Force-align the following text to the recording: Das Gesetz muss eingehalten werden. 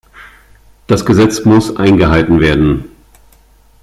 Das 0.87 1.05
Gesetz 1.05 1.45
muss 1.45 1.75
eingehalten 1.77 2.39
werden. 2.39 2.85